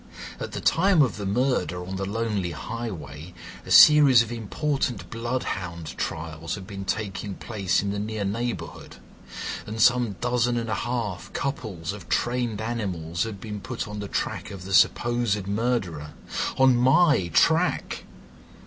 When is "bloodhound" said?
5.11-5.95